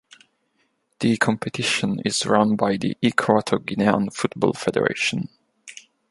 The 0.99 1.15
competition 1.17 1.99
is 2.03 2.25
run 2.25 2.55
by 2.55 2.75
the 2.77 2.97
Equatoguinean 3.03 4.11
Football 4.11 4.53
Federation. 4.53 5.29